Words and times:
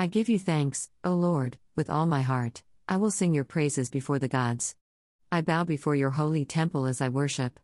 I 0.00 0.06
give 0.06 0.30
you 0.30 0.38
thanks, 0.38 0.88
O 1.04 1.12
Lord, 1.12 1.58
with 1.76 1.90
all 1.90 2.06
my 2.06 2.22
heart. 2.22 2.62
I 2.88 2.96
will 2.96 3.10
sing 3.10 3.34
your 3.34 3.44
praises 3.44 3.90
before 3.90 4.18
the 4.18 4.28
gods. 4.28 4.74
I 5.30 5.42
bow 5.42 5.64
before 5.64 5.94
your 5.94 6.08
holy 6.08 6.46
temple 6.46 6.86
as 6.86 7.02
I 7.02 7.10
worship. 7.10 7.60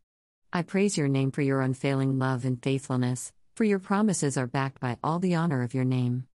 I 0.52 0.60
praise 0.60 0.99
your 0.99 1.08
name 1.08 1.30
for 1.30 1.41
your 1.41 1.62
unfailing 1.62 2.18
love 2.18 2.44
and 2.44 2.62
faithfulness, 2.62 3.33
for 3.54 3.64
your 3.64 3.78
promises 3.78 4.36
are 4.36 4.46
backed 4.46 4.80
by 4.80 4.99
all 5.02 5.18
the 5.18 5.34
honor 5.34 5.62
of 5.62 5.72
your 5.72 5.86
name. 5.86 6.26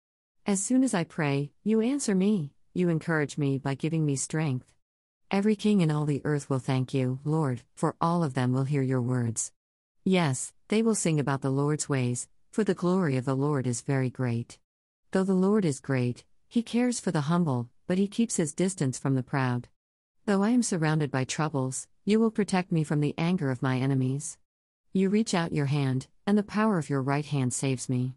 As 0.47 0.63
soon 0.63 0.85
as 0.85 0.95
I 0.95 1.05
pray, 1.05 1.53
you 1.65 1.83
answer 1.83 2.15
me, 2.15 2.55
you 2.73 2.89
encourage 2.89 3.37
me 3.37 3.59
by 3.59 3.75
giving 3.75 4.07
me 4.07 4.17
strength. 4.17 4.73
Every 5.31 5.55
king 5.55 5.83
in 5.83 5.91
all 5.91 6.07
the 6.07 6.23
earth 6.25 6.49
will 6.49 6.61
thank 6.61 6.95
you, 6.95 7.19
Lord, 7.25 7.61
for 7.75 7.95
all 8.01 8.25
of 8.25 8.33
them 8.33 8.55
will 8.55 8.65
hear 8.65 8.81
your 8.81 9.03
words. 9.03 9.53
Yes, 10.03 10.55
they 10.69 10.81
will 10.81 10.95
sing 10.95 11.21
about 11.21 11.43
the 11.43 11.51
Lord's 11.51 11.91
ways, 11.91 12.27
for 12.53 12.65
the 12.65 12.73
glory 12.73 13.19
of 13.19 13.27
the 13.27 13.37
Lord 13.37 13.67
is 13.67 13.83
very 13.83 14.09
great. 14.09 14.59
Though 15.13 15.25
the 15.25 15.35
Lord 15.35 15.65
is 15.65 15.81
great, 15.81 16.25
he 16.49 16.63
cares 16.63 17.01
for 17.01 17.11
the 17.11 17.23
humble, 17.23 17.69
but 17.89 17.99
he 17.99 18.07
keeps 18.07 18.37
his 18.37 18.55
distance 18.55 18.97
from 18.97 19.17
the 19.17 19.25
proud. 19.25 19.67
Though 20.25 20.45
I 20.45 20.51
am 20.51 20.63
surrounded 20.63 21.11
by 21.11 21.25
troubles, 21.25 21.89
you 22.05 22.21
will 22.21 22.31
protect 22.31 22.71
me 22.71 22.85
from 22.85 23.01
the 23.01 23.15
anger 23.19 23.51
of 23.51 23.61
my 23.61 23.79
enemies. 23.79 24.39
You 24.93 25.09
reach 25.09 25.35
out 25.35 25.53
your 25.53 25.67
hand, 25.67 26.07
and 26.29 26.39
the 26.39 26.45
power 26.45 26.79
of 26.79 26.89
your 26.89 27.03
right 27.03 27.25
hand 27.25 27.53
saves 27.53 27.89
me. 27.89 28.15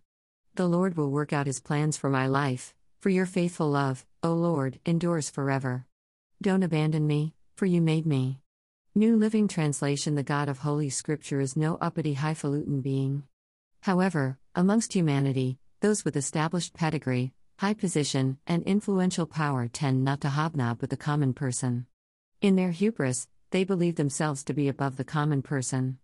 The 0.54 0.68
Lord 0.68 0.96
will 0.96 1.10
work 1.10 1.34
out 1.34 1.48
his 1.48 1.60
plans 1.60 1.98
for 1.98 2.12
my 2.12 2.28
life, 2.28 2.76
for 3.02 3.10
your 3.10 3.26
faithful 3.26 3.72
love, 3.72 4.06
O 4.22 4.34
Lord, 4.34 4.80
endures 4.86 5.32
forever. 5.32 5.88
Don't 6.44 6.62
abandon 6.62 7.08
me, 7.08 7.34
for 7.56 7.66
you 7.66 7.82
made 7.82 8.06
me. 8.06 8.40
New 8.94 9.18
Living 9.18 9.48
Translation 9.48 10.14
The 10.14 10.22
God 10.22 10.48
of 10.48 10.60
Holy 10.60 10.92
Scripture 10.92 11.40
is 11.40 11.58
no 11.58 11.80
uppity 11.82 12.14
highfalutin 12.14 12.82
being. 12.82 13.24
However, 13.82 14.38
amongst 14.54 14.94
humanity, 14.94 15.58
those 15.84 16.06
with 16.06 16.16
established 16.16 16.74
pedigree, 16.74 17.34
high 17.58 17.74
position, 17.74 18.38
and 18.48 18.64
influential 18.64 19.26
power 19.26 19.68
tend 19.68 20.02
not 20.02 20.22
to 20.22 20.30
hobnob 20.30 20.80
with 20.80 20.90
the 20.90 20.96
common 20.96 21.34
person. 21.34 21.86
In 22.40 22.56
their 22.56 22.72
hubris, 22.72 23.28
they 23.52 23.66
believe 23.66 23.98
themselves 23.98 24.46
to 24.46 24.54
be 24.54 24.70
above 24.70 24.96
the 24.96 25.04
common 25.04 25.42
person. 25.42 25.98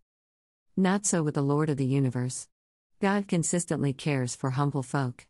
Not 0.76 1.06
so 1.06 1.24
with 1.24 1.36
the 1.36 1.42
Lord 1.42 1.70
of 1.70 1.78
the 1.78 1.86
universe. 1.86 2.50
God 3.00 3.30
consistently 3.30 3.94
cares 3.94 4.36
for 4.36 4.50
humble 4.50 4.84
folk. 4.84 5.26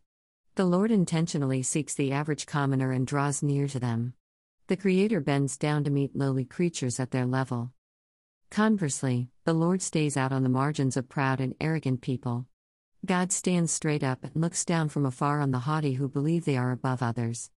The 0.56 0.64
Lord 0.64 0.90
intentionally 0.90 1.62
seeks 1.62 1.94
the 1.94 2.10
average 2.10 2.44
commoner 2.44 2.90
and 2.90 3.06
draws 3.06 3.44
near 3.44 3.68
to 3.68 3.78
them. 3.78 4.14
The 4.66 4.76
Creator 4.76 5.20
bends 5.20 5.56
down 5.56 5.84
to 5.84 5.90
meet 5.90 6.16
lowly 6.16 6.44
creatures 6.44 6.98
at 6.98 7.12
their 7.12 7.24
level. 7.24 7.70
Conversely, 8.50 9.28
the 9.44 9.54
Lord 9.54 9.80
stays 9.80 10.16
out 10.16 10.32
on 10.32 10.42
the 10.42 10.48
margins 10.48 10.96
of 10.96 11.08
proud 11.08 11.38
and 11.38 11.54
arrogant 11.60 12.00
people. 12.00 12.46
God 13.06 13.32
stands 13.32 13.72
straight 13.72 14.04
up 14.04 14.22
and 14.24 14.36
looks 14.36 14.62
down 14.62 14.90
from 14.90 15.06
afar 15.06 15.40
on 15.40 15.52
the 15.52 15.60
haughty 15.60 15.94
who 15.94 16.06
believe 16.06 16.44
they 16.44 16.58
are 16.58 16.70
above 16.70 17.02
others. 17.02 17.50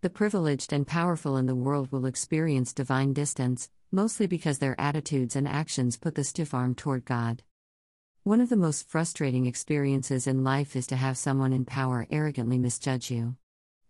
The 0.00 0.10
privileged 0.10 0.72
and 0.72 0.86
powerful 0.86 1.36
in 1.36 1.46
the 1.46 1.54
world 1.54 1.92
will 1.92 2.04
experience 2.04 2.72
divine 2.72 3.12
distance, 3.12 3.70
mostly 3.92 4.26
because 4.26 4.58
their 4.58 4.78
attitudes 4.78 5.36
and 5.36 5.46
actions 5.46 5.96
put 5.96 6.16
the 6.16 6.24
stiff 6.24 6.52
arm 6.52 6.74
toward 6.74 7.04
God. 7.04 7.44
One 8.24 8.40
of 8.40 8.48
the 8.48 8.56
most 8.56 8.88
frustrating 8.88 9.46
experiences 9.46 10.26
in 10.26 10.42
life 10.42 10.74
is 10.74 10.88
to 10.88 10.96
have 10.96 11.16
someone 11.16 11.52
in 11.52 11.64
power 11.64 12.06
arrogantly 12.10 12.58
misjudge 12.58 13.08
you. 13.08 13.36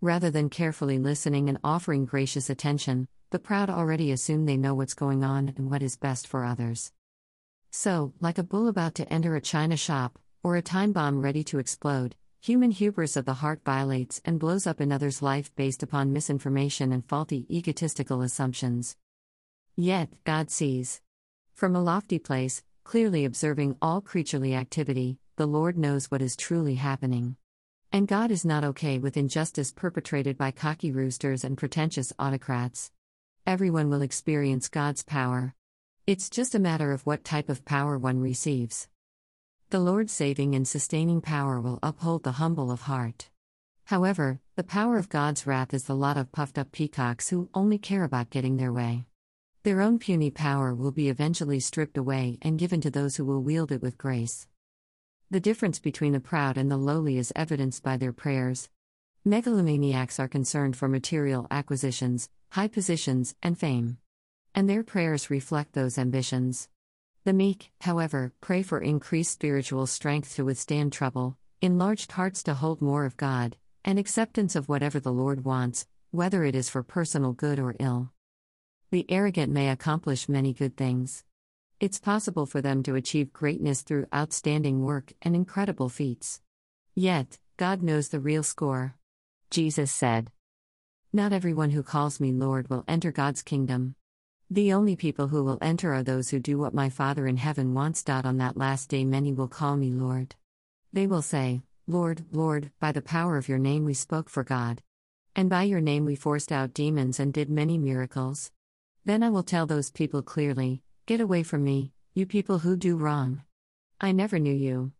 Rather 0.02 0.30
than 0.30 0.50
carefully 0.50 0.98
listening 0.98 1.48
and 1.48 1.58
offering 1.64 2.04
gracious 2.04 2.50
attention, 2.50 3.08
the 3.30 3.38
proud 3.38 3.70
already 3.70 4.12
assume 4.12 4.44
they 4.44 4.58
know 4.58 4.74
what's 4.74 4.94
going 4.94 5.24
on 5.24 5.54
and 5.56 5.70
what 5.70 5.82
is 5.82 5.96
best 5.96 6.26
for 6.26 6.44
others. 6.44 6.92
So, 7.70 8.12
like 8.20 8.36
a 8.36 8.42
bull 8.42 8.68
about 8.68 8.94
to 8.96 9.10
enter 9.10 9.34
a 9.34 9.40
china 9.40 9.76
shop, 9.76 10.18
or 10.42 10.56
a 10.56 10.62
time 10.62 10.92
bomb 10.92 11.20
ready 11.20 11.42
to 11.44 11.58
explode, 11.58 12.16
human 12.40 12.70
hubris 12.70 13.16
of 13.16 13.24
the 13.24 13.34
heart 13.34 13.60
violates 13.64 14.20
and 14.24 14.38
blows 14.38 14.66
up 14.66 14.80
another's 14.80 15.22
life 15.22 15.54
based 15.56 15.82
upon 15.82 16.12
misinformation 16.12 16.92
and 16.92 17.04
faulty 17.04 17.46
egotistical 17.50 18.22
assumptions. 18.22 18.96
Yet, 19.76 20.10
God 20.24 20.50
sees. 20.50 21.00
From 21.54 21.74
a 21.74 21.82
lofty 21.82 22.18
place, 22.18 22.62
clearly 22.84 23.24
observing 23.24 23.76
all 23.82 24.00
creaturely 24.00 24.54
activity, 24.54 25.18
the 25.36 25.46
Lord 25.46 25.76
knows 25.76 26.10
what 26.10 26.22
is 26.22 26.36
truly 26.36 26.76
happening. 26.76 27.36
And 27.92 28.06
God 28.06 28.30
is 28.30 28.44
not 28.44 28.64
okay 28.64 28.98
with 28.98 29.16
injustice 29.16 29.72
perpetrated 29.72 30.36
by 30.36 30.50
cocky 30.50 30.90
roosters 30.90 31.42
and 31.42 31.56
pretentious 31.56 32.12
autocrats. 32.18 32.90
Everyone 33.46 33.88
will 33.88 34.02
experience 34.02 34.68
God's 34.68 35.02
power. 35.02 35.54
It's 36.06 36.28
just 36.28 36.54
a 36.54 36.58
matter 36.58 36.92
of 36.92 37.06
what 37.06 37.24
type 37.24 37.48
of 37.48 37.64
power 37.64 37.96
one 37.96 38.20
receives. 38.20 38.88
The 39.70 39.80
Lord's 39.80 40.14
saving 40.14 40.54
and 40.54 40.66
sustaining 40.66 41.20
power 41.20 41.60
will 41.60 41.78
uphold 41.82 42.22
the 42.22 42.32
humble 42.32 42.70
of 42.70 42.82
heart. 42.82 43.28
However, 43.84 44.40
the 44.56 44.64
power 44.64 44.96
of 44.96 45.10
God's 45.10 45.46
wrath 45.46 45.74
is 45.74 45.84
the 45.84 45.94
lot 45.94 46.16
of 46.16 46.32
puffed 46.32 46.56
up 46.56 46.72
peacocks 46.72 47.28
who 47.28 47.50
only 47.52 47.76
care 47.76 48.02
about 48.02 48.30
getting 48.30 48.56
their 48.56 48.72
way. 48.72 49.04
Their 49.64 49.82
own 49.82 49.98
puny 49.98 50.30
power 50.30 50.74
will 50.74 50.90
be 50.90 51.10
eventually 51.10 51.60
stripped 51.60 51.98
away 51.98 52.38
and 52.40 52.58
given 52.58 52.80
to 52.80 52.90
those 52.90 53.16
who 53.16 53.26
will 53.26 53.42
wield 53.42 53.70
it 53.70 53.82
with 53.82 53.98
grace. 53.98 54.46
The 55.30 55.38
difference 55.38 55.78
between 55.78 56.12
the 56.12 56.20
proud 56.20 56.56
and 56.56 56.70
the 56.70 56.78
lowly 56.78 57.18
is 57.18 57.30
evidenced 57.36 57.82
by 57.82 57.98
their 57.98 58.14
prayers. 58.14 58.70
Megalomaniacs 59.26 60.18
are 60.18 60.28
concerned 60.28 60.76
for 60.76 60.88
material 60.88 61.46
acquisitions, 61.50 62.30
high 62.52 62.68
positions, 62.68 63.34
and 63.42 63.58
fame. 63.58 63.98
And 64.54 64.66
their 64.66 64.82
prayers 64.82 65.28
reflect 65.28 65.74
those 65.74 65.98
ambitions. 65.98 66.70
The 67.28 67.34
meek, 67.34 67.72
however, 67.82 68.32
pray 68.40 68.62
for 68.62 68.80
increased 68.80 69.32
spiritual 69.32 69.86
strength 69.86 70.34
to 70.36 70.46
withstand 70.46 70.94
trouble, 70.94 71.36
enlarged 71.60 72.12
hearts 72.12 72.42
to 72.44 72.54
hold 72.54 72.80
more 72.80 73.04
of 73.04 73.18
God, 73.18 73.58
and 73.84 73.98
acceptance 73.98 74.56
of 74.56 74.66
whatever 74.66 74.98
the 74.98 75.12
Lord 75.12 75.44
wants, 75.44 75.86
whether 76.10 76.42
it 76.44 76.54
is 76.54 76.70
for 76.70 76.82
personal 76.82 77.34
good 77.34 77.58
or 77.58 77.76
ill. 77.78 78.12
The 78.90 79.04
arrogant 79.10 79.52
may 79.52 79.68
accomplish 79.68 80.26
many 80.26 80.54
good 80.54 80.74
things. 80.74 81.22
It's 81.80 81.98
possible 81.98 82.46
for 82.46 82.62
them 82.62 82.82
to 82.84 82.94
achieve 82.94 83.34
greatness 83.34 83.82
through 83.82 84.06
outstanding 84.14 84.82
work 84.82 85.12
and 85.20 85.36
incredible 85.36 85.90
feats. 85.90 86.40
Yet, 86.94 87.38
God 87.58 87.82
knows 87.82 88.08
the 88.08 88.20
real 88.20 88.42
score. 88.42 88.94
Jesus 89.50 89.92
said, 89.92 90.30
Not 91.12 91.34
everyone 91.34 91.72
who 91.72 91.82
calls 91.82 92.20
me 92.20 92.32
Lord 92.32 92.70
will 92.70 92.84
enter 92.88 93.12
God's 93.12 93.42
kingdom. 93.42 93.96
The 94.50 94.72
only 94.72 94.96
people 94.96 95.28
who 95.28 95.44
will 95.44 95.58
enter 95.60 95.92
are 95.92 96.02
those 96.02 96.30
who 96.30 96.40
do 96.40 96.56
what 96.56 96.72
my 96.72 96.88
Father 96.88 97.26
in 97.26 97.36
heaven 97.36 97.74
wants. 97.74 98.02
On 98.08 98.38
that 98.38 98.56
last 98.56 98.88
day, 98.88 99.04
many 99.04 99.30
will 99.30 99.46
call 99.46 99.76
me 99.76 99.90
Lord. 99.90 100.36
They 100.90 101.06
will 101.06 101.20
say, 101.20 101.60
Lord, 101.86 102.24
Lord, 102.32 102.70
by 102.80 102.92
the 102.92 103.02
power 103.02 103.36
of 103.36 103.46
your 103.46 103.58
name 103.58 103.84
we 103.84 103.92
spoke 103.92 104.30
for 104.30 104.44
God. 104.44 104.80
And 105.36 105.50
by 105.50 105.64
your 105.64 105.82
name 105.82 106.06
we 106.06 106.14
forced 106.14 106.50
out 106.50 106.72
demons 106.72 107.20
and 107.20 107.30
did 107.30 107.50
many 107.50 107.76
miracles. 107.76 108.50
Then 109.04 109.22
I 109.22 109.28
will 109.28 109.42
tell 109.42 109.66
those 109.66 109.90
people 109.90 110.22
clearly, 110.22 110.82
Get 111.04 111.20
away 111.20 111.42
from 111.42 111.62
me, 111.62 111.92
you 112.14 112.24
people 112.24 112.60
who 112.60 112.74
do 112.74 112.96
wrong. 112.96 113.42
I 114.00 114.12
never 114.12 114.38
knew 114.38 114.54
you. 114.54 114.92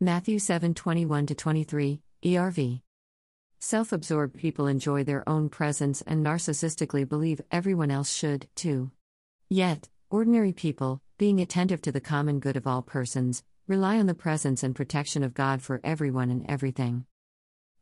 Matthew 0.00 0.40
7 0.40 0.74
21 0.74 1.26
23, 1.26 2.00
ERV. 2.24 2.80
Self 3.60 3.92
absorbed 3.92 4.36
people 4.36 4.68
enjoy 4.68 5.02
their 5.02 5.28
own 5.28 5.48
presence 5.48 6.00
and 6.02 6.24
narcissistically 6.24 7.08
believe 7.08 7.40
everyone 7.50 7.90
else 7.90 8.10
should, 8.10 8.46
too. 8.54 8.92
Yet, 9.50 9.88
ordinary 10.10 10.52
people, 10.52 11.02
being 11.18 11.40
attentive 11.40 11.82
to 11.82 11.90
the 11.90 12.00
common 12.00 12.38
good 12.38 12.56
of 12.56 12.68
all 12.68 12.82
persons, 12.82 13.42
rely 13.66 13.98
on 13.98 14.06
the 14.06 14.14
presence 14.14 14.62
and 14.62 14.76
protection 14.76 15.24
of 15.24 15.34
God 15.34 15.60
for 15.60 15.80
everyone 15.82 16.30
and 16.30 16.48
everything. 16.48 17.04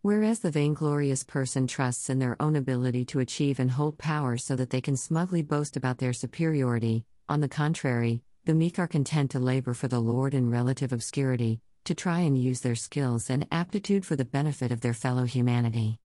Whereas 0.01 0.41
the 0.41 0.51
vainglorious 0.51 1.25
person 1.25 1.67
trusts 1.67 2.09
in 2.09 2.21
their 2.21 2.41
own 2.41 2.57
ability 2.57 3.05
to 3.07 3.21
achieve 3.21 3.61
and 3.61 3.71
hold 3.71 3.99
power 3.99 4.39
so 4.39 4.57
that 4.57 4.71
they 4.71 4.81
can 4.81 4.97
smugly 4.97 5.43
boast 5.43 5.77
about 5.77 5.99
their 5.99 6.15
superiority, 6.15 7.05
on 7.29 7.41
the 7.41 7.49
contrary, 7.49 8.23
the 8.47 8.55
meek 8.55 8.79
are 8.79 8.87
content 8.87 9.33
to 9.33 9.39
labor 9.39 9.75
for 9.75 9.89
the 9.89 10.01
Lord 10.01 10.33
in 10.33 10.51
relative 10.51 10.93
obscurity, 10.93 11.61
to 11.87 11.95
try 11.95 12.21
and 12.21 12.37
use 12.37 12.61
their 12.61 12.75
skills 12.75 13.31
and 13.31 13.47
aptitude 13.51 14.05
for 14.05 14.17
the 14.17 14.25
benefit 14.25 14.71
of 14.71 14.81
their 14.81 14.95
fellow 14.95 15.25
humanity. 15.25 15.99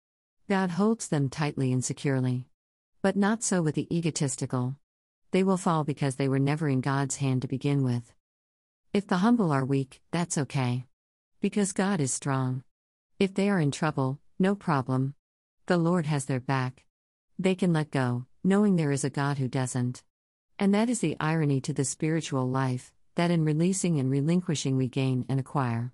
God 0.49 0.71
holds 0.71 1.07
them 1.07 1.29
tightly 1.29 1.71
and 1.71 1.83
securely. 1.83 2.45
But 3.01 3.15
not 3.15 3.41
so 3.43 3.61
with 3.61 3.75
the 3.75 3.87
egotistical. 3.95 4.75
They 5.31 5.43
will 5.43 5.57
fall 5.57 5.83
because 5.83 6.15
they 6.15 6.27
were 6.27 6.39
never 6.39 6.67
in 6.69 6.81
God's 6.81 7.17
hand 7.17 7.41
to 7.41 7.47
begin 7.47 7.83
with. 7.83 8.13
If 8.93 9.07
the 9.07 9.17
humble 9.17 9.51
are 9.51 9.65
weak, 9.65 10.01
that's 10.11 10.37
okay. 10.37 10.85
Because 11.39 11.73
God 11.73 11.99
is 11.99 12.13
strong. 12.13 12.63
If 13.17 13.33
they 13.33 13.49
are 13.49 13.59
in 13.59 13.71
trouble, 13.71 14.19
no 14.37 14.55
problem. 14.55 15.15
The 15.65 15.77
Lord 15.77 16.05
has 16.05 16.25
their 16.25 16.39
back. 16.39 16.85
They 17.39 17.55
can 17.55 17.73
let 17.73 17.89
go, 17.91 18.25
knowing 18.43 18.75
there 18.75 18.91
is 18.91 19.03
a 19.03 19.09
God 19.09 19.37
who 19.37 19.47
doesn't. 19.47 20.03
And 20.59 20.73
that 20.73 20.89
is 20.89 20.99
the 20.99 21.17
irony 21.19 21.61
to 21.61 21.73
the 21.73 21.85
spiritual 21.85 22.47
life, 22.47 22.93
that 23.15 23.31
in 23.31 23.43
releasing 23.43 23.99
and 23.99 24.09
relinquishing 24.09 24.77
we 24.77 24.87
gain 24.87 25.25
and 25.29 25.39
acquire. 25.39 25.93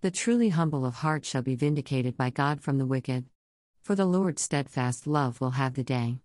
The 0.00 0.10
truly 0.10 0.50
humble 0.50 0.86
of 0.86 0.94
heart 0.94 1.24
shall 1.24 1.42
be 1.42 1.54
vindicated 1.54 2.16
by 2.16 2.30
God 2.30 2.60
from 2.60 2.78
the 2.78 2.86
wicked. 2.86 3.26
For 3.82 3.94
the 3.94 4.06
Lord's 4.06 4.42
steadfast 4.42 5.06
love 5.06 5.40
will 5.40 5.52
have 5.52 5.74
the 5.74 5.84
day. 5.84 6.18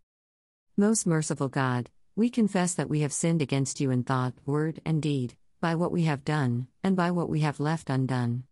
Most 0.78 1.06
merciful 1.06 1.50
God, 1.50 1.90
we 2.16 2.30
confess 2.30 2.74
that 2.74 2.90
we 2.90 3.02
have 3.02 3.14
sinned 3.14 3.42
against 3.42 3.82
you 3.82 3.92
in 3.92 4.04
thought, 4.04 4.34
word, 4.46 4.82
and 4.86 5.02
deed, 5.02 5.36
by 5.60 5.76
what 5.76 5.92
we 5.92 6.04
have 6.04 6.24
done, 6.24 6.68
and 6.84 6.96
by 6.96 7.12
what 7.12 7.30
we 7.30 7.42
have 7.42 7.60
left 7.60 7.90
undone. 7.90 8.44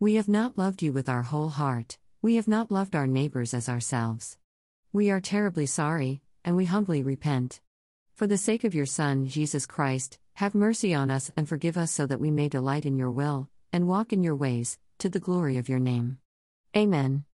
We 0.00 0.14
have 0.14 0.28
not 0.28 0.58
loved 0.58 0.82
you 0.82 0.92
with 0.92 1.08
our 1.08 1.22
whole 1.22 1.50
heart, 1.50 1.98
We 2.24 2.36
have 2.36 2.48
not 2.48 2.70
loved 2.70 2.96
our 2.96 3.06
neighbors 3.06 3.52
as 3.52 3.68
ourselves. 3.68 4.38
We 4.94 5.10
are 5.10 5.20
terribly 5.20 5.66
sorry, 5.66 6.22
and 6.42 6.56
we 6.56 6.64
humbly 6.64 7.02
repent. 7.02 7.60
For 8.14 8.28
the 8.28 8.38
sake 8.38 8.62
of 8.62 8.76
your 8.76 8.86
Son, 8.86 9.26
Jesus 9.26 9.66
Christ, 9.66 10.20
have 10.34 10.54
mercy 10.54 10.94
on 10.94 11.10
us 11.10 11.32
and 11.36 11.48
forgive 11.48 11.76
us 11.76 11.90
so 11.90 12.06
that 12.06 12.20
we 12.20 12.30
may 12.30 12.48
delight 12.48 12.86
in 12.86 12.96
your 12.96 13.10
will, 13.10 13.48
and 13.72 13.88
walk 13.88 14.12
in 14.12 14.22
your 14.22 14.36
ways, 14.36 14.78
to 14.98 15.08
the 15.08 15.18
glory 15.18 15.58
of 15.58 15.68
your 15.68 15.80
name. 15.80 16.18
Amen. 16.76 17.24